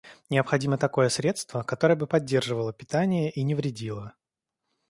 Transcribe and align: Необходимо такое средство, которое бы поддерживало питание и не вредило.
Необходимо 0.31 0.79
такое 0.79 1.09
средство, 1.09 1.61
которое 1.61 1.95
бы 1.95 2.07
поддерживало 2.07 2.73
питание 2.73 3.29
и 3.29 3.43
не 3.43 3.53
вредило. 3.53 4.15